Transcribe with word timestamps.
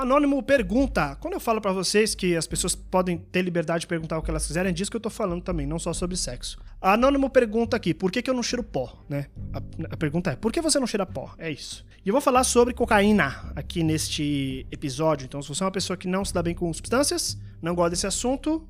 Anônimo 0.00 0.42
pergunta. 0.42 1.16
Quando 1.16 1.34
eu 1.34 1.40
falo 1.40 1.60
pra 1.60 1.72
vocês 1.72 2.14
que 2.14 2.36
as 2.36 2.46
pessoas 2.46 2.74
podem 2.74 3.16
ter 3.16 3.42
liberdade 3.42 3.80
de 3.80 3.86
perguntar 3.86 4.18
o 4.18 4.22
que 4.22 4.30
elas 4.30 4.46
quiserem, 4.46 4.70
é 4.70 4.72
disso 4.72 4.90
que 4.90 4.96
eu 4.96 5.00
tô 5.00 5.10
falando 5.10 5.42
também, 5.42 5.66
não 5.66 5.78
só 5.78 5.92
sobre 5.92 6.16
sexo. 6.16 6.58
Anônimo 6.80 7.30
pergunta 7.30 7.76
aqui, 7.76 7.94
por 7.94 8.12
que, 8.12 8.22
que 8.22 8.28
eu 8.28 8.34
não 8.34 8.42
cheiro 8.42 8.62
pó, 8.62 9.02
né? 9.08 9.26
A, 9.52 9.60
a 9.92 9.96
pergunta 9.96 10.30
é, 10.30 10.36
por 10.36 10.52
que 10.52 10.60
você 10.60 10.78
não 10.78 10.86
cheira 10.86 11.06
pó? 11.06 11.34
É 11.38 11.50
isso. 11.50 11.84
E 12.04 12.08
eu 12.08 12.12
vou 12.12 12.20
falar 12.20 12.44
sobre 12.44 12.74
cocaína 12.74 13.52
aqui 13.56 13.82
neste 13.82 14.66
episódio. 14.70 15.24
Então, 15.24 15.40
se 15.42 15.48
você 15.48 15.62
é 15.62 15.66
uma 15.66 15.72
pessoa 15.72 15.96
que 15.96 16.06
não 16.06 16.24
se 16.24 16.32
dá 16.32 16.42
bem 16.42 16.54
com 16.54 16.72
substâncias, 16.72 17.38
não 17.60 17.74
gosta 17.74 17.90
desse 17.90 18.06
assunto, 18.06 18.66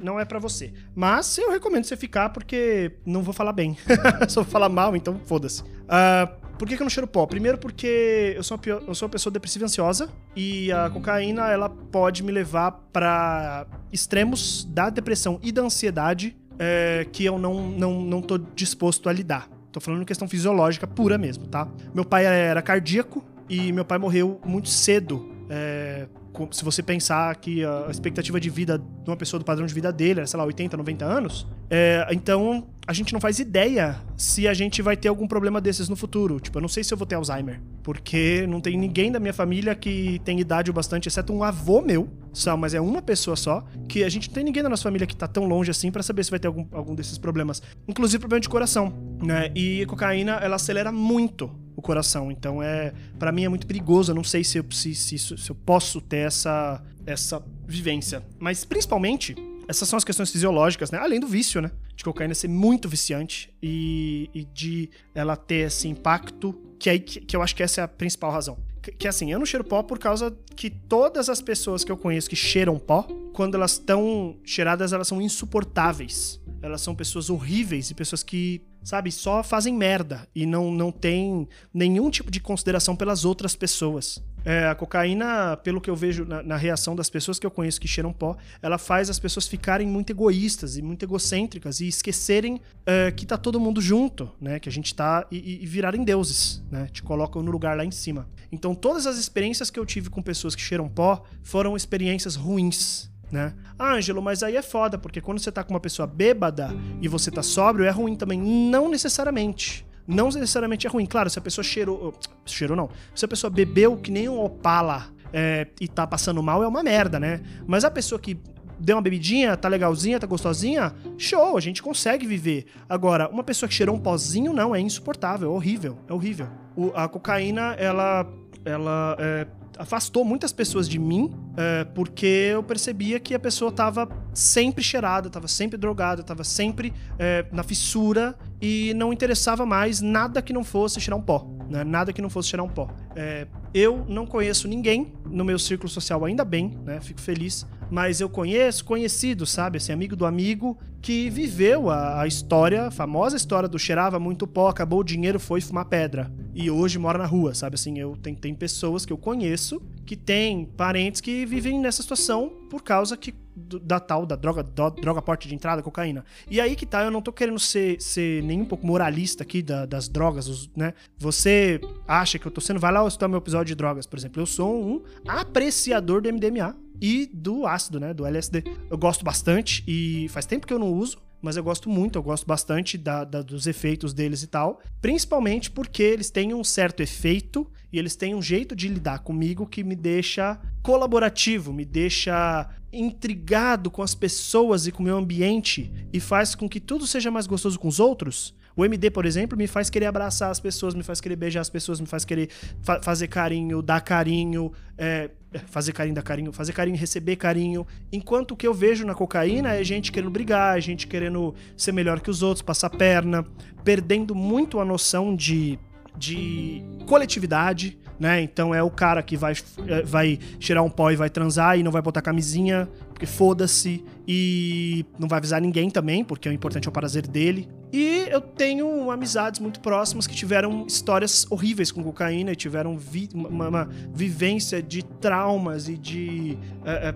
não 0.00 0.18
é 0.18 0.24
pra 0.24 0.38
você. 0.38 0.72
Mas 0.94 1.38
eu 1.38 1.50
recomendo 1.50 1.84
você 1.84 1.96
ficar 1.96 2.30
porque 2.30 2.92
não 3.06 3.22
vou 3.22 3.32
falar 3.32 3.52
bem. 3.52 3.76
Só 4.28 4.42
vou 4.42 4.50
falar 4.50 4.68
mal, 4.68 4.94
então 4.96 5.20
foda-se. 5.24 5.62
Ah, 5.88 6.30
por 6.58 6.68
que, 6.68 6.76
que 6.76 6.82
eu 6.82 6.84
não 6.84 6.90
cheiro 6.90 7.06
pó? 7.06 7.26
Primeiro 7.26 7.58
porque 7.58 8.32
eu 8.36 8.42
sou, 8.42 8.56
uma, 8.56 8.82
eu 8.86 8.94
sou 8.94 9.06
uma 9.06 9.12
pessoa 9.12 9.32
depressiva 9.32 9.64
e 9.64 9.66
ansiosa 9.66 10.08
e 10.36 10.72
a 10.72 10.88
cocaína 10.90 11.48
ela 11.50 11.68
pode 11.68 12.22
me 12.22 12.32
levar 12.32 12.72
pra 12.92 13.66
extremos 13.92 14.64
da 14.64 14.90
depressão 14.90 15.38
e 15.42 15.50
da 15.50 15.62
ansiedade 15.62 16.36
é, 16.58 17.06
que 17.12 17.24
eu 17.24 17.38
não, 17.38 17.68
não, 17.70 18.00
não 18.00 18.22
tô 18.22 18.38
disposto 18.38 19.08
a 19.08 19.12
lidar. 19.12 19.48
Tô 19.72 19.80
falando 19.80 20.04
questão 20.04 20.28
fisiológica 20.28 20.86
pura 20.86 21.18
mesmo, 21.18 21.46
tá? 21.48 21.66
Meu 21.92 22.04
pai 22.04 22.24
era 22.24 22.62
cardíaco 22.62 23.24
e 23.48 23.72
meu 23.72 23.84
pai 23.84 23.98
morreu 23.98 24.40
muito 24.44 24.68
cedo. 24.68 25.28
é, 25.50 26.06
se 26.50 26.64
você 26.64 26.82
pensar 26.82 27.34
que 27.36 27.64
a 27.64 27.86
expectativa 27.88 28.40
de 28.40 28.50
vida 28.50 28.78
de 28.78 29.10
uma 29.10 29.16
pessoa 29.16 29.38
do 29.38 29.44
padrão 29.44 29.66
de 29.66 29.72
vida 29.72 29.92
dele 29.92 30.20
era, 30.20 30.26
sei 30.26 30.38
lá, 30.38 30.44
80, 30.44 30.76
90 30.76 31.04
anos, 31.04 31.46
é, 31.70 32.06
então 32.10 32.66
a 32.86 32.92
gente 32.92 33.12
não 33.12 33.20
faz 33.20 33.38
ideia 33.38 33.96
se 34.16 34.46
a 34.46 34.54
gente 34.54 34.82
vai 34.82 34.96
ter 34.96 35.08
algum 35.08 35.26
problema 35.26 35.60
desses 35.60 35.88
no 35.88 35.96
futuro. 35.96 36.38
Tipo, 36.38 36.58
eu 36.58 36.62
não 36.62 36.68
sei 36.68 36.84
se 36.84 36.92
eu 36.92 36.98
vou 36.98 37.06
ter 37.06 37.14
Alzheimer, 37.14 37.60
porque 37.82 38.46
não 38.46 38.60
tem 38.60 38.76
ninguém 38.76 39.10
da 39.10 39.18
minha 39.18 39.32
família 39.32 39.74
que 39.74 40.20
tem 40.24 40.38
idade 40.38 40.70
o 40.70 40.74
bastante, 40.74 41.08
exceto 41.08 41.32
um 41.32 41.42
avô 41.42 41.80
meu, 41.80 42.08
só, 42.32 42.56
mas 42.56 42.74
é 42.74 42.80
uma 42.80 43.00
pessoa 43.00 43.36
só, 43.36 43.64
que 43.88 44.04
a 44.04 44.08
gente 44.08 44.28
não 44.28 44.34
tem 44.34 44.44
ninguém 44.44 44.62
da 44.62 44.68
nossa 44.68 44.82
família 44.82 45.06
que 45.06 45.16
tá 45.16 45.26
tão 45.26 45.44
longe 45.44 45.70
assim 45.70 45.90
pra 45.90 46.02
saber 46.02 46.24
se 46.24 46.30
vai 46.30 46.38
ter 46.38 46.48
algum, 46.48 46.66
algum 46.72 46.94
desses 46.94 47.16
problemas. 47.16 47.62
Inclusive 47.88 48.20
problema 48.20 48.40
de 48.40 48.48
coração, 48.48 48.92
né? 49.22 49.50
E 49.54 49.86
cocaína, 49.86 50.32
ela 50.42 50.56
acelera 50.56 50.92
muito 50.92 51.50
o 51.76 51.82
coração. 51.82 52.30
Então 52.30 52.62
é, 52.62 52.92
para 53.18 53.32
mim 53.32 53.44
é 53.44 53.48
muito 53.48 53.66
perigoso. 53.66 54.12
Eu 54.12 54.16
não 54.16 54.24
sei 54.24 54.44
se 54.44 54.58
eu, 54.58 54.64
se, 54.70 54.94
se, 54.94 55.18
se 55.18 55.50
eu 55.50 55.54
posso 55.54 56.00
ter 56.00 56.26
essa, 56.26 56.82
essa 57.06 57.42
vivência. 57.66 58.22
Mas 58.38 58.64
principalmente, 58.64 59.34
essas 59.68 59.88
são 59.88 59.96
as 59.96 60.04
questões 60.04 60.30
fisiológicas, 60.30 60.90
né? 60.90 60.98
Além 60.98 61.18
do 61.18 61.26
vício, 61.26 61.60
né? 61.60 61.70
De 62.04 62.12
cocaína 62.12 62.34
ser 62.34 62.48
muito 62.48 62.86
viciante 62.86 63.50
e, 63.62 64.28
e 64.34 64.44
de 64.44 64.90
ela 65.14 65.36
ter 65.36 65.68
esse 65.68 65.88
impacto, 65.88 66.54
que, 66.78 66.90
aí, 66.90 67.00
que, 67.00 67.18
que 67.18 67.34
eu 67.34 67.40
acho 67.40 67.56
que 67.56 67.62
essa 67.62 67.80
é 67.80 67.84
a 67.84 67.88
principal 67.88 68.30
razão. 68.30 68.58
Que, 68.98 69.08
assim, 69.08 69.32
eu 69.32 69.38
não 69.38 69.46
cheiro 69.46 69.64
pó 69.64 69.82
por 69.82 69.98
causa 69.98 70.36
que 70.54 70.68
todas 70.68 71.30
as 71.30 71.40
pessoas 71.40 71.82
que 71.82 71.90
eu 71.90 71.96
conheço 71.96 72.28
que 72.28 72.36
cheiram 72.36 72.78
pó, 72.78 73.08
quando 73.32 73.54
elas 73.54 73.72
estão 73.72 74.36
cheiradas, 74.44 74.92
elas 74.92 75.08
são 75.08 75.22
insuportáveis. 75.22 76.38
Elas 76.60 76.82
são 76.82 76.94
pessoas 76.94 77.30
horríveis 77.30 77.90
e 77.90 77.94
pessoas 77.94 78.22
que, 78.22 78.60
sabe, 78.82 79.10
só 79.10 79.42
fazem 79.42 79.72
merda 79.72 80.28
e 80.34 80.44
não, 80.44 80.70
não 80.70 80.92
tem 80.92 81.48
nenhum 81.72 82.10
tipo 82.10 82.30
de 82.30 82.38
consideração 82.38 82.94
pelas 82.94 83.24
outras 83.24 83.56
pessoas. 83.56 84.22
É, 84.44 84.66
a 84.66 84.74
cocaína, 84.74 85.56
pelo 85.56 85.80
que 85.80 85.88
eu 85.88 85.96
vejo 85.96 86.24
na, 86.24 86.42
na 86.42 86.56
reação 86.56 86.94
das 86.94 87.08
pessoas 87.08 87.38
que 87.38 87.46
eu 87.46 87.50
conheço 87.50 87.80
que 87.80 87.88
cheiram 87.88 88.12
pó, 88.12 88.36
ela 88.60 88.76
faz 88.76 89.08
as 89.08 89.18
pessoas 89.18 89.48
ficarem 89.48 89.86
muito 89.86 90.10
egoístas 90.10 90.76
e 90.76 90.82
muito 90.82 91.02
egocêntricas 91.04 91.80
e 91.80 91.88
esquecerem 91.88 92.60
é, 92.84 93.10
que 93.10 93.24
tá 93.24 93.38
todo 93.38 93.58
mundo 93.58 93.80
junto, 93.80 94.30
né? 94.40 94.58
Que 94.60 94.68
a 94.68 94.72
gente 94.72 94.94
tá 94.94 95.26
e, 95.30 95.62
e- 95.62 95.66
virarem 95.66 96.04
deuses, 96.04 96.62
né? 96.70 96.88
Te 96.92 97.02
colocam 97.02 97.42
no 97.42 97.50
lugar 97.50 97.76
lá 97.76 97.84
em 97.84 97.90
cima. 97.90 98.28
Então, 98.52 98.74
todas 98.74 99.06
as 99.06 99.16
experiências 99.16 99.70
que 99.70 99.78
eu 99.80 99.86
tive 99.86 100.10
com 100.10 100.22
pessoas 100.22 100.54
que 100.54 100.60
cheiram 100.60 100.88
pó 100.88 101.24
foram 101.42 101.74
experiências 101.74 102.36
ruins, 102.36 103.10
né? 103.32 103.54
Ah, 103.78 103.94
Ângelo, 103.94 104.20
mas 104.22 104.42
aí 104.42 104.56
é 104.56 104.62
foda, 104.62 104.98
porque 104.98 105.20
quando 105.20 105.38
você 105.38 105.50
tá 105.50 105.64
com 105.64 105.72
uma 105.72 105.80
pessoa 105.80 106.06
bêbada 106.06 106.70
e 107.00 107.08
você 107.08 107.30
tá 107.30 107.42
sóbrio, 107.42 107.86
é 107.86 107.90
ruim 107.90 108.14
também. 108.14 108.38
Não 108.40 108.88
necessariamente. 108.90 109.86
Não 110.06 110.28
necessariamente 110.28 110.86
é 110.86 110.90
ruim. 110.90 111.06
Claro, 111.06 111.30
se 111.30 111.38
a 111.38 111.42
pessoa 111.42 111.64
cheirou. 111.64 112.12
Cheirou 112.44 112.76
não. 112.76 112.90
Se 113.14 113.24
a 113.24 113.28
pessoa 113.28 113.50
bebeu 113.50 113.96
que 113.96 114.10
nem 114.10 114.28
um 114.28 114.38
opala 114.42 115.06
é, 115.32 115.66
e 115.80 115.88
tá 115.88 116.06
passando 116.06 116.42
mal, 116.42 116.62
é 116.62 116.68
uma 116.68 116.82
merda, 116.82 117.18
né? 117.18 117.40
Mas 117.66 117.84
a 117.84 117.90
pessoa 117.90 118.18
que 118.18 118.38
deu 118.78 118.96
uma 118.96 119.02
bebidinha, 119.02 119.56
tá 119.56 119.68
legalzinha, 119.68 120.18
tá 120.20 120.26
gostosinha, 120.26 120.92
show, 121.16 121.56
a 121.56 121.60
gente 121.60 121.82
consegue 121.82 122.26
viver. 122.26 122.66
Agora, 122.88 123.28
uma 123.30 123.42
pessoa 123.44 123.68
que 123.68 123.74
cheirou 123.74 123.94
um 123.96 124.00
pozinho, 124.00 124.52
não, 124.52 124.74
é 124.74 124.80
insuportável, 124.80 125.48
é 125.50 125.54
horrível, 125.54 125.96
é 126.08 126.12
horrível. 126.12 126.48
O- 126.76 126.92
a 126.94 127.08
cocaína, 127.08 127.74
ela. 127.78 128.26
ela 128.64 129.16
é, 129.18 129.46
afastou 129.78 130.24
muitas 130.24 130.52
pessoas 130.52 130.88
de 130.88 130.98
mim 130.98 131.30
é, 131.56 131.84
porque 131.84 132.26
eu 132.26 132.62
percebia 132.62 133.18
que 133.20 133.34
a 133.34 133.38
pessoa 133.38 133.70
tava 133.70 134.08
sempre 134.32 134.82
cheirada, 134.82 135.30
tava 135.30 135.48
sempre 135.48 135.76
drogada, 135.78 136.22
tava 136.22 136.44
sempre 136.44 136.92
é, 137.18 137.44
na 137.52 137.62
fissura 137.62 138.36
e 138.60 138.92
não 138.94 139.12
interessava 139.12 139.64
mais 139.66 140.00
nada 140.00 140.40
que 140.42 140.52
não 140.52 140.64
fosse 140.64 141.00
cheirar 141.00 141.18
um 141.18 141.22
pó, 141.22 141.46
né? 141.68 141.84
Nada 141.84 142.12
que 142.12 142.22
não 142.22 142.30
fosse 142.30 142.48
cheirar 142.48 142.64
um 142.64 142.68
pó. 142.68 142.88
É, 143.14 143.46
eu 143.72 144.04
não 144.08 144.26
conheço 144.26 144.66
ninguém 144.66 145.12
no 145.26 145.44
meu 145.44 145.58
círculo 145.58 145.88
social, 145.88 146.24
ainda 146.24 146.44
bem, 146.44 146.78
né? 146.84 147.00
Fico 147.00 147.20
feliz. 147.20 147.66
Mas 147.90 148.20
eu 148.20 148.28
conheço 148.28 148.84
conhecido, 148.84 149.44
sabe? 149.46 149.76
Assim, 149.76 149.92
amigo 149.92 150.16
do 150.16 150.24
amigo 150.24 150.78
que 151.02 151.28
viveu 151.28 151.90
a, 151.90 152.22
a 152.22 152.26
história, 152.26 152.86
a 152.86 152.90
famosa 152.90 153.36
história 153.36 153.68
do 153.68 153.78
cheirava 153.78 154.18
muito 154.18 154.46
pó, 154.46 154.68
acabou 154.68 155.00
o 155.00 155.04
dinheiro, 155.04 155.38
foi 155.38 155.60
fumar 155.60 155.84
pedra. 155.84 156.32
E 156.54 156.70
hoje 156.70 156.98
mora 156.98 157.18
na 157.18 157.26
rua, 157.26 157.52
sabe? 157.54 157.74
Assim, 157.74 157.98
eu 157.98 158.16
tem, 158.16 158.34
tem 158.34 158.54
pessoas 158.54 159.04
que 159.04 159.12
eu 159.12 159.18
conheço 159.18 159.82
que 160.06 160.14
têm 160.16 160.64
parentes 160.64 161.20
que 161.20 161.44
vivem 161.44 161.80
nessa 161.80 162.00
situação 162.02 162.50
por 162.70 162.82
causa 162.82 163.16
que 163.16 163.34
da 163.56 163.98
tal 164.00 164.26
da 164.26 164.34
droga, 164.36 164.62
do- 164.62 164.90
droga 164.90 165.22
porte 165.22 165.46
de 165.48 165.54
entrada, 165.54 165.82
cocaína. 165.82 166.24
E 166.50 166.60
aí 166.60 166.74
que 166.76 166.84
tá, 166.84 167.02
eu 167.04 167.10
não 167.10 167.22
tô 167.22 167.32
querendo 167.32 167.58
ser, 167.58 168.00
ser 168.00 168.42
nem 168.42 168.60
um 168.60 168.64
pouco 168.64 168.86
moralista 168.86 169.42
aqui 169.42 169.62
da- 169.62 169.86
das 169.86 170.08
drogas, 170.08 170.48
os- 170.48 170.68
né? 170.76 170.92
Você 171.18 171.80
acha 172.06 172.38
que 172.38 172.46
eu 172.46 172.50
tô 172.52 172.60
sendo. 172.60 172.78
Vai 172.80 172.92
lá 172.92 173.06
escutar 173.06 173.28
meu 173.28 173.38
episódio 173.38 173.66
de 173.66 173.74
drogas, 173.74 174.06
por 174.06 174.18
exemplo. 174.18 174.40
Eu 174.42 174.46
sou 174.46 174.80
um 174.84 175.02
apreciador 175.26 176.20
do 176.20 176.28
MDMA 176.28 176.76
e 177.00 177.30
do 177.32 177.66
ácido, 177.66 177.98
né? 178.00 178.12
Do 178.14 178.24
LSD. 178.26 178.64
Eu 178.90 178.98
gosto 178.98 179.24
bastante 179.24 179.82
e 179.86 180.28
faz 180.30 180.46
tempo 180.46 180.66
que 180.66 180.72
eu 180.72 180.78
não 180.78 180.92
uso. 180.92 181.18
Mas 181.44 181.58
eu 181.58 181.62
gosto 181.62 181.90
muito, 181.90 182.16
eu 182.18 182.22
gosto 182.22 182.46
bastante 182.46 182.96
da- 182.96 183.22
da- 183.22 183.42
dos 183.42 183.66
efeitos 183.66 184.14
deles 184.14 184.42
e 184.42 184.46
tal. 184.46 184.80
Principalmente 185.02 185.70
porque 185.70 186.02
eles 186.02 186.30
têm 186.30 186.54
um 186.54 186.64
certo 186.64 187.02
efeito 187.02 187.70
e 187.92 187.98
eles 187.98 188.16
têm 188.16 188.34
um 188.34 188.40
jeito 188.40 188.74
de 188.74 188.88
lidar 188.88 189.18
comigo 189.18 189.66
que 189.66 189.84
me 189.84 189.94
deixa 189.94 190.58
colaborativo, 190.82 191.70
me 191.70 191.84
deixa 191.84 192.66
intrigado 192.90 193.90
com 193.90 194.02
as 194.02 194.14
pessoas 194.14 194.86
e 194.86 194.92
com 194.92 195.02
o 195.02 195.06
meu 195.06 195.18
ambiente 195.18 195.92
e 196.12 196.18
faz 196.18 196.54
com 196.54 196.66
que 196.66 196.80
tudo 196.80 197.06
seja 197.06 197.30
mais 197.30 197.46
gostoso 197.46 197.78
com 197.78 197.88
os 197.88 198.00
outros. 198.00 198.54
O 198.76 198.84
MD, 198.84 199.10
por 199.10 199.24
exemplo, 199.24 199.56
me 199.56 199.66
faz 199.66 199.88
querer 199.88 200.06
abraçar 200.06 200.50
as 200.50 200.58
pessoas, 200.58 200.94
me 200.94 201.02
faz 201.02 201.20
querer 201.20 201.36
beijar 201.36 201.60
as 201.60 201.70
pessoas, 201.70 202.00
me 202.00 202.06
faz 202.06 202.24
querer 202.24 202.48
fa- 202.82 203.00
fazer 203.00 203.28
carinho, 203.28 203.80
dar 203.80 204.00
carinho, 204.00 204.72
é, 204.98 205.30
fazer 205.66 205.92
carinho, 205.92 206.14
dar 206.16 206.22
carinho, 206.22 206.52
fazer 206.52 206.72
carinho, 206.72 206.96
receber 206.96 207.36
carinho. 207.36 207.86
Enquanto 208.12 208.50
o 208.52 208.56
que 208.56 208.66
eu 208.66 208.74
vejo 208.74 209.06
na 209.06 209.14
cocaína 209.14 209.74
é 209.74 209.84
gente 209.84 210.10
querendo 210.10 210.30
brigar, 210.30 210.80
gente 210.80 211.06
querendo 211.06 211.54
ser 211.76 211.92
melhor 211.92 212.18
que 212.20 212.30
os 212.30 212.42
outros, 212.42 212.62
passar 212.62 212.90
perna, 212.90 213.44
perdendo 213.84 214.34
muito 214.34 214.80
a 214.80 214.84
noção 214.84 215.36
de, 215.36 215.78
de 216.18 216.82
coletividade, 217.06 217.96
né? 218.18 218.40
Então 218.42 218.74
é 218.74 218.82
o 218.82 218.90
cara 218.90 219.22
que 219.22 219.36
vai, 219.36 219.54
é, 219.86 220.02
vai 220.02 220.38
cheirar 220.58 220.82
um 220.84 220.90
pó 220.90 221.10
e 221.10 221.16
vai 221.16 221.30
transar 221.30 221.78
e 221.78 221.82
não 221.82 221.92
vai 221.92 222.02
botar 222.02 222.22
camisinha, 222.22 222.88
porque 223.08 223.26
foda-se, 223.26 224.04
e 224.26 225.04
não 225.18 225.28
vai 225.28 225.38
avisar 225.38 225.60
ninguém 225.60 225.88
também, 225.90 226.24
porque 226.24 226.48
o 226.48 226.52
importante 226.52 226.88
é 226.88 226.90
o 226.90 226.92
prazer 226.92 227.26
dele. 227.26 227.68
E 227.96 228.26
eu 228.28 228.40
tenho 228.40 229.08
amizades 229.12 229.60
muito 229.60 229.78
próximas 229.78 230.26
que 230.26 230.34
tiveram 230.34 230.84
histórias 230.84 231.46
horríveis 231.48 231.92
com 231.92 232.02
cocaína 232.02 232.50
e 232.50 232.56
tiveram 232.56 232.98
vi- 232.98 233.28
uma, 233.32 233.68
uma 233.68 233.88
vivência 234.12 234.82
de 234.82 235.04
traumas 235.04 235.88
e 235.88 235.96
de. 235.96 236.58
é, 236.84 237.10
é, 237.10 237.14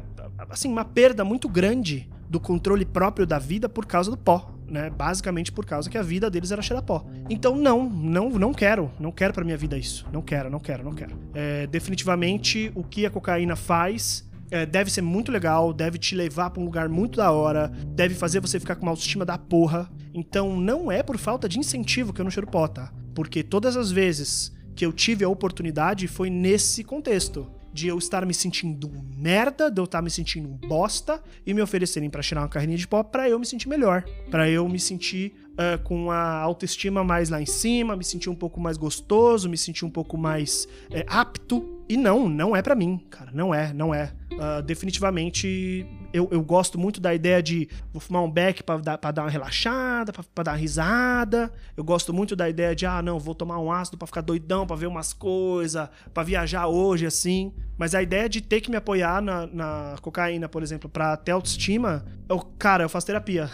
assim, 0.48 0.68
uma 0.68 0.84
perda 0.84 1.24
muito 1.24 1.48
grande 1.48 2.08
do 2.30 2.38
controle 2.38 2.84
próprio 2.84 3.26
da 3.26 3.40
vida 3.40 3.68
por 3.68 3.86
causa 3.86 4.08
do 4.08 4.16
pó. 4.16 4.54
Né? 4.68 4.88
Basicamente 4.88 5.50
por 5.50 5.66
causa 5.66 5.90
que 5.90 5.98
a 5.98 6.02
vida 6.02 6.30
deles 6.30 6.52
era 6.52 6.62
cheirar 6.62 6.84
pó. 6.84 7.04
Então, 7.28 7.56
não, 7.56 7.90
não, 7.90 8.30
não 8.30 8.54
quero. 8.54 8.88
Não 9.00 9.10
quero 9.10 9.32
pra 9.34 9.42
minha 9.42 9.56
vida 9.56 9.76
isso. 9.76 10.06
Não 10.12 10.22
quero, 10.22 10.48
não 10.48 10.60
quero, 10.60 10.84
não 10.84 10.92
quero. 10.92 11.18
É, 11.34 11.66
definitivamente, 11.66 12.70
o 12.76 12.84
que 12.84 13.04
a 13.04 13.10
cocaína 13.10 13.56
faz 13.56 14.28
é, 14.50 14.64
deve 14.64 14.90
ser 14.90 15.02
muito 15.02 15.32
legal, 15.32 15.72
deve 15.72 15.98
te 15.98 16.14
levar 16.14 16.50
pra 16.50 16.62
um 16.62 16.64
lugar 16.64 16.88
muito 16.88 17.16
da 17.16 17.30
hora, 17.32 17.68
deve 17.88 18.14
fazer 18.14 18.40
você 18.40 18.60
ficar 18.60 18.76
com 18.76 18.82
uma 18.82 18.92
autoestima 18.92 19.24
da 19.24 19.36
porra. 19.36 19.90
Então 20.18 20.58
não 20.58 20.90
é 20.90 21.02
por 21.02 21.16
falta 21.16 21.48
de 21.48 21.58
incentivo 21.58 22.12
que 22.12 22.20
eu 22.20 22.24
não 22.24 22.30
cheiro 22.30 22.46
pó, 22.46 22.66
tá? 22.66 22.92
Porque 23.14 23.42
todas 23.42 23.76
as 23.76 23.90
vezes 23.90 24.52
que 24.74 24.84
eu 24.84 24.92
tive 24.92 25.24
a 25.24 25.28
oportunidade 25.28 26.06
foi 26.08 26.28
nesse 26.30 26.82
contexto. 26.84 27.50
de 27.70 27.86
eu 27.86 27.98
estar 27.98 28.24
me 28.26 28.34
sentindo 28.34 28.90
merda, 29.14 29.70
de 29.70 29.78
eu 29.80 29.84
estar 29.84 30.02
me 30.02 30.10
sentindo 30.10 30.48
bosta 30.66 31.22
e 31.46 31.52
me 31.54 31.60
oferecerem 31.62 32.10
para 32.10 32.22
tirar 32.22 32.40
uma 32.40 32.48
carrinha 32.48 32.76
de 32.76 32.88
pó 32.88 33.04
para 33.04 33.28
eu 33.28 33.38
me 33.38 33.46
sentir 33.46 33.68
melhor, 33.68 34.04
para 34.30 34.48
eu 34.50 34.66
me 34.68 34.80
sentir 34.80 35.34
uh, 35.52 35.80
com 35.84 36.10
a 36.10 36.38
autoestima 36.38 37.04
mais 37.04 37.28
lá 37.28 37.40
em 37.40 37.46
cima, 37.46 37.94
me 37.94 38.02
sentir 38.02 38.30
um 38.30 38.34
pouco 38.34 38.58
mais 38.58 38.76
gostoso, 38.76 39.48
me 39.48 39.56
sentir 39.56 39.84
um 39.84 39.90
pouco 39.90 40.16
mais 40.16 40.66
é, 40.90 41.04
apto. 41.06 41.84
E 41.88 41.96
não, 41.96 42.28
não 42.28 42.56
é 42.56 42.62
para 42.62 42.74
mim, 42.74 42.98
cara, 43.10 43.30
não 43.32 43.54
é, 43.54 43.72
não 43.72 43.94
é. 43.94 44.12
Uh, 44.32 44.62
definitivamente 44.62 45.86
eu, 46.18 46.28
eu 46.30 46.42
gosto 46.42 46.78
muito 46.78 47.00
da 47.00 47.14
ideia 47.14 47.42
de 47.42 47.68
vou 47.92 48.00
fumar 48.00 48.22
um 48.22 48.30
beck 48.30 48.62
pra 48.62 48.76
dar, 48.76 48.98
pra 48.98 49.10
dar 49.10 49.22
uma 49.22 49.30
relaxada, 49.30 50.12
pra 50.12 50.44
dar 50.44 50.52
uma 50.52 50.56
risada. 50.56 51.52
Eu 51.76 51.84
gosto 51.84 52.12
muito 52.12 52.34
da 52.34 52.48
ideia 52.48 52.74
de, 52.74 52.84
ah, 52.86 53.00
não, 53.00 53.18
vou 53.18 53.34
tomar 53.34 53.58
um 53.58 53.70
ácido 53.72 53.96
pra 53.96 54.06
ficar 54.06 54.20
doidão, 54.20 54.66
pra 54.66 54.76
ver 54.76 54.86
umas 54.86 55.12
coisas, 55.12 55.88
pra 56.12 56.22
viajar 56.22 56.66
hoje, 56.66 57.06
assim. 57.06 57.52
Mas 57.76 57.94
a 57.94 58.02
ideia 58.02 58.28
de 58.28 58.40
ter 58.40 58.60
que 58.60 58.70
me 58.70 58.76
apoiar 58.76 59.22
na, 59.22 59.46
na 59.46 59.96
cocaína, 60.02 60.48
por 60.48 60.62
exemplo, 60.62 60.90
pra 60.90 61.16
ter 61.16 61.32
autoestima, 61.32 62.04
eu, 62.28 62.40
cara, 62.58 62.84
eu 62.84 62.88
faço 62.88 63.06
terapia. 63.06 63.48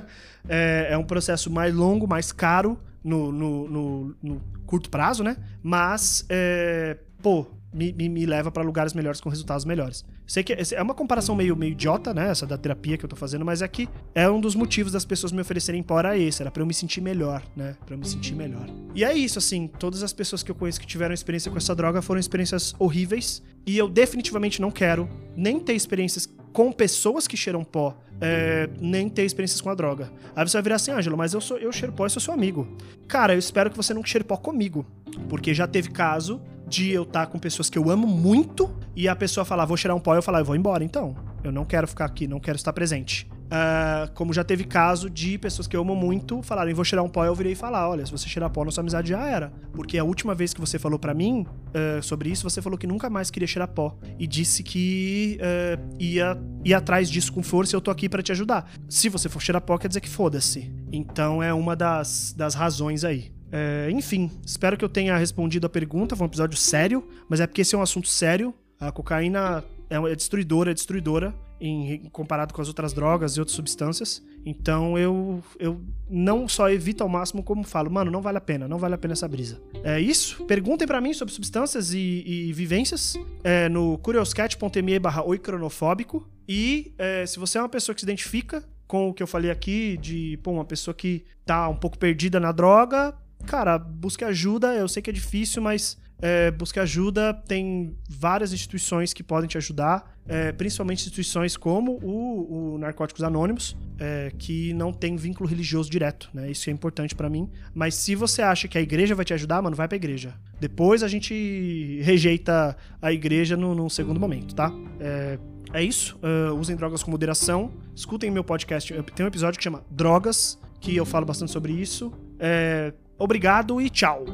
é, 0.48 0.88
é 0.90 0.98
um 0.98 1.04
processo 1.04 1.50
mais 1.50 1.74
longo, 1.74 2.06
mais 2.06 2.30
caro 2.30 2.78
no, 3.02 3.32
no, 3.32 3.68
no, 3.68 4.16
no 4.22 4.40
curto 4.66 4.90
prazo, 4.90 5.24
né? 5.24 5.36
Mas, 5.62 6.24
é, 6.28 6.98
pô, 7.22 7.46
me, 7.72 7.92
me, 7.92 8.08
me 8.08 8.26
leva 8.26 8.50
para 8.50 8.62
lugares 8.62 8.92
melhores 8.94 9.20
com 9.20 9.28
resultados 9.28 9.64
melhores. 9.64 10.04
Sei 10.26 10.42
que 10.42 10.52
é 10.52 10.82
uma 10.82 10.94
comparação 10.94 11.34
meio, 11.34 11.56
meio 11.56 11.72
idiota, 11.72 12.12
né? 12.12 12.30
Essa 12.30 12.46
da 12.46 12.58
terapia 12.58 12.96
que 12.96 13.04
eu 13.04 13.08
tô 13.08 13.16
fazendo, 13.16 13.44
mas 13.44 13.62
é 13.62 13.68
que 13.68 13.88
é 14.14 14.28
um 14.28 14.40
dos 14.40 14.54
motivos 14.54 14.92
das 14.92 15.04
pessoas 15.04 15.32
me 15.32 15.40
oferecerem 15.40 15.82
pó 15.82 15.98
era 15.98 16.16
esse, 16.16 16.42
era 16.42 16.50
pra 16.50 16.62
eu 16.62 16.66
me 16.66 16.74
sentir 16.74 17.00
melhor, 17.00 17.42
né? 17.56 17.76
Pra 17.86 17.94
eu 17.94 17.98
me 17.98 18.06
sentir 18.06 18.34
melhor. 18.34 18.66
E 18.94 19.04
é 19.04 19.12
isso, 19.12 19.38
assim, 19.38 19.66
todas 19.66 20.02
as 20.02 20.12
pessoas 20.12 20.42
que 20.42 20.50
eu 20.50 20.54
conheço 20.54 20.80
que 20.80 20.86
tiveram 20.86 21.14
experiência 21.14 21.50
com 21.50 21.58
essa 21.58 21.74
droga 21.74 22.02
foram 22.02 22.20
experiências 22.20 22.74
horríveis. 22.78 23.42
E 23.66 23.76
eu 23.76 23.88
definitivamente 23.88 24.60
não 24.60 24.70
quero 24.70 25.08
nem 25.36 25.60
ter 25.60 25.74
experiências 25.74 26.28
com 26.52 26.72
pessoas 26.72 27.28
que 27.28 27.36
cheiram 27.36 27.62
pó, 27.62 27.96
é, 28.20 28.68
nem 28.80 29.08
ter 29.08 29.24
experiências 29.24 29.60
com 29.60 29.70
a 29.70 29.74
droga. 29.74 30.10
Aí 30.34 30.46
você 30.46 30.56
vai 30.56 30.62
virar 30.62 30.76
assim, 30.76 30.90
Ângelo, 30.90 31.16
mas 31.16 31.34
eu, 31.34 31.40
sou, 31.40 31.58
eu 31.58 31.70
cheiro 31.70 31.92
pó 31.92 32.06
e 32.06 32.10
sou 32.10 32.20
seu 32.20 32.34
amigo. 32.34 32.66
Cara, 33.06 33.34
eu 33.34 33.38
espero 33.38 33.70
que 33.70 33.76
você 33.76 33.94
não 33.94 34.04
cheire 34.04 34.24
pó 34.24 34.36
comigo. 34.36 34.86
Porque 35.28 35.52
já 35.52 35.66
teve 35.66 35.90
caso 35.90 36.40
de 36.70 36.90
eu 36.90 37.02
estar 37.02 37.26
tá 37.26 37.32
com 37.32 37.38
pessoas 37.38 37.68
que 37.68 37.76
eu 37.76 37.90
amo 37.90 38.06
muito 38.06 38.70
e 38.94 39.08
a 39.08 39.16
pessoa 39.16 39.44
falar, 39.44 39.64
vou 39.64 39.76
cheirar 39.76 39.96
um 39.96 40.00
pó, 40.00 40.14
eu 40.14 40.22
falar, 40.22 40.38
eu 40.38 40.44
vou 40.44 40.54
embora 40.54 40.84
então. 40.84 41.16
Eu 41.42 41.50
não 41.50 41.64
quero 41.64 41.88
ficar 41.88 42.04
aqui, 42.04 42.28
não 42.28 42.38
quero 42.38 42.56
estar 42.56 42.72
presente. 42.72 43.28
Uh, 43.50 44.08
como 44.14 44.32
já 44.32 44.44
teve 44.44 44.62
caso 44.62 45.10
de 45.10 45.36
pessoas 45.36 45.66
que 45.66 45.76
eu 45.76 45.80
amo 45.80 45.96
muito 45.96 46.40
falarem, 46.40 46.72
vou 46.72 46.84
cheirar 46.84 47.04
um 47.04 47.08
pó, 47.08 47.24
eu 47.24 47.34
virei 47.34 47.52
e 47.52 47.56
falar, 47.56 47.90
olha, 47.90 48.06
se 48.06 48.12
você 48.12 48.28
cheirar 48.28 48.48
pó, 48.48 48.64
nossa 48.64 48.80
amizade 48.80 49.08
já 49.08 49.26
era. 49.26 49.52
Porque 49.72 49.98
a 49.98 50.04
última 50.04 50.34
vez 50.36 50.54
que 50.54 50.60
você 50.60 50.78
falou 50.78 50.98
para 50.98 51.12
mim 51.12 51.44
uh, 51.44 52.00
sobre 52.00 52.30
isso, 52.30 52.48
você 52.48 52.62
falou 52.62 52.78
que 52.78 52.86
nunca 52.86 53.10
mais 53.10 53.28
queria 53.28 53.48
cheirar 53.48 53.68
pó. 53.68 53.96
E 54.18 54.26
disse 54.26 54.62
que 54.62 55.40
uh, 55.40 55.96
ia, 55.98 56.38
ia 56.64 56.78
atrás 56.78 57.10
disso 57.10 57.32
com 57.32 57.42
força 57.42 57.74
e 57.74 57.76
eu 57.76 57.80
tô 57.80 57.90
aqui 57.90 58.08
para 58.08 58.22
te 58.22 58.30
ajudar. 58.30 58.70
Se 58.88 59.08
você 59.08 59.28
for 59.28 59.42
cheirar 59.42 59.62
pó, 59.62 59.76
quer 59.76 59.88
dizer 59.88 60.00
que 60.00 60.08
foda-se. 60.08 60.72
Então 60.92 61.42
é 61.42 61.52
uma 61.52 61.74
das, 61.74 62.32
das 62.36 62.54
razões 62.54 63.02
aí. 63.02 63.32
É, 63.52 63.90
enfim, 63.90 64.30
espero 64.44 64.76
que 64.76 64.84
eu 64.84 64.88
tenha 64.88 65.16
respondido 65.16 65.66
a 65.66 65.70
pergunta. 65.70 66.16
Foi 66.16 66.26
um 66.26 66.28
episódio 66.28 66.56
sério, 66.56 67.06
mas 67.28 67.40
é 67.40 67.46
porque 67.46 67.62
esse 67.62 67.74
é 67.74 67.78
um 67.78 67.82
assunto 67.82 68.08
sério. 68.08 68.54
A 68.78 68.90
cocaína 68.90 69.64
é, 69.88 69.96
é 69.96 70.14
destruidora, 70.14 70.70
é 70.70 70.74
destruidora 70.74 71.34
em, 71.60 72.08
comparado 72.10 72.54
com 72.54 72.62
as 72.62 72.68
outras 72.68 72.92
drogas 72.92 73.36
e 73.36 73.40
outras 73.40 73.54
substâncias. 73.54 74.22
Então 74.44 74.96
eu, 74.96 75.42
eu 75.58 75.80
não 76.08 76.48
só 76.48 76.70
evito 76.70 77.02
ao 77.02 77.08
máximo, 77.08 77.42
como 77.42 77.62
falo, 77.62 77.90
mano, 77.90 78.10
não 78.10 78.22
vale 78.22 78.38
a 78.38 78.40
pena, 78.40 78.66
não 78.66 78.78
vale 78.78 78.94
a 78.94 78.98
pena 78.98 79.12
essa 79.12 79.28
brisa. 79.28 79.60
É 79.84 80.00
isso. 80.00 80.44
Perguntem 80.46 80.86
para 80.86 81.00
mim 81.00 81.12
sobre 81.12 81.34
substâncias 81.34 81.92
e, 81.92 82.24
e 82.26 82.52
vivências 82.52 83.14
é, 83.44 83.68
no 83.68 83.98
curioscat.me 83.98 84.98
barra 84.98 85.22
oicronofóbico. 85.22 86.26
E 86.48 86.94
é, 86.96 87.26
se 87.26 87.38
você 87.38 87.58
é 87.58 87.62
uma 87.62 87.68
pessoa 87.68 87.94
que 87.94 88.00
se 88.00 88.06
identifica 88.06 88.64
com 88.86 89.10
o 89.10 89.14
que 89.14 89.22
eu 89.22 89.26
falei 89.26 89.50
aqui, 89.50 89.96
de 89.98 90.38
pô, 90.42 90.50
uma 90.50 90.64
pessoa 90.64 90.94
que 90.94 91.24
tá 91.44 91.68
um 91.68 91.76
pouco 91.76 91.96
perdida 91.98 92.40
na 92.40 92.50
droga, 92.50 93.14
cara, 93.46 93.78
busque 93.78 94.24
ajuda. 94.24 94.74
Eu 94.74 94.88
sei 94.88 95.02
que 95.02 95.10
é 95.10 95.12
difícil, 95.12 95.62
mas 95.62 95.98
é, 96.20 96.50
busque 96.50 96.78
ajuda. 96.78 97.34
Tem 97.34 97.96
várias 98.08 98.52
instituições 98.52 99.12
que 99.12 99.22
podem 99.22 99.48
te 99.48 99.56
ajudar, 99.56 100.14
é, 100.28 100.52
principalmente 100.52 101.00
instituições 101.00 101.56
como 101.56 101.98
o, 102.02 102.74
o 102.74 102.78
Narcóticos 102.78 103.22
Anônimos, 103.22 103.76
é, 103.98 104.32
que 104.38 104.72
não 104.74 104.92
tem 104.92 105.16
vínculo 105.16 105.48
religioso 105.48 105.90
direto, 105.90 106.30
né? 106.32 106.50
Isso 106.50 106.68
é 106.68 106.72
importante 106.72 107.14
para 107.14 107.28
mim. 107.28 107.50
Mas 107.74 107.94
se 107.94 108.14
você 108.14 108.42
acha 108.42 108.68
que 108.68 108.76
a 108.78 108.80
igreja 108.80 109.14
vai 109.14 109.24
te 109.24 109.34
ajudar, 109.34 109.62
mano, 109.62 109.74
vai 109.74 109.88
pra 109.88 109.96
igreja. 109.96 110.34
Depois 110.60 111.02
a 111.02 111.08
gente 111.08 112.00
rejeita 112.02 112.76
a 113.00 113.12
igreja 113.12 113.56
no, 113.56 113.88
segundo 113.88 114.20
momento, 114.20 114.54
tá? 114.54 114.72
É, 115.00 115.38
é 115.72 115.82
isso. 115.82 116.18
Uh, 116.18 116.54
usem 116.54 116.76
drogas 116.76 117.02
com 117.02 117.10
moderação. 117.10 117.72
Escutem 117.94 118.30
meu 118.30 118.44
podcast. 118.44 118.92
Tem 119.14 119.24
um 119.24 119.28
episódio 119.28 119.56
que 119.56 119.64
chama 119.64 119.84
Drogas, 119.90 120.58
que 120.80 120.96
eu 120.96 121.06
falo 121.06 121.24
bastante 121.24 121.52
sobre 121.52 121.72
isso. 121.72 122.12
É, 122.38 122.92
Obrigado 123.20 123.82
e 123.82 123.90
tchau. 123.90 124.24